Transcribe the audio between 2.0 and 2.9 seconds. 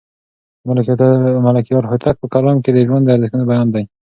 په کلام کې د